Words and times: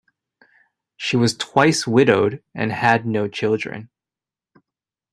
She 0.97 1.15
was 1.15 1.37
twice 1.37 1.85
widowed, 1.85 2.41
and 2.55 2.71
had 2.71 3.05
no 3.05 3.27
children. 3.27 3.91